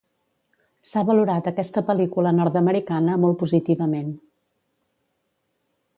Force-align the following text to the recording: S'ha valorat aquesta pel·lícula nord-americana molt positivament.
S'ha 0.91 1.03
valorat 1.09 1.49
aquesta 1.51 1.83
pel·lícula 1.91 2.33
nord-americana 2.39 3.21
molt 3.27 3.39
positivament. 3.45 4.11